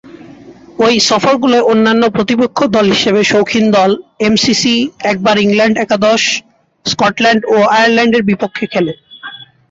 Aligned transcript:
ঐ 0.79 0.87
সফরগুলোয় 1.09 1.67
অন্যান্য 1.71 2.03
প্রতিপক্ষ 2.09 2.57
দল 2.75 2.85
হিসেবে 2.95 3.21
শৌখিন 3.23 3.65
দল, 3.71 3.91
এমসিসি, 4.27 4.75
একবার 5.11 5.35
ইংল্যান্ড 5.37 5.75
একাদশ, 5.77 6.21
স্কটল্যান্ড 6.85 7.41
ও 7.47 7.67
আয়ারল্যান্ডের 7.71 8.23
বিপক্ষে 8.29 8.65
খেলে। 8.73 8.93